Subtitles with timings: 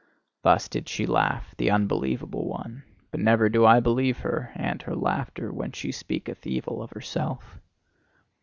[0.41, 4.95] Thus did she laugh, the unbelievable one; but never do I believe her and her
[4.95, 7.59] laughter, when she speaketh evil of herself.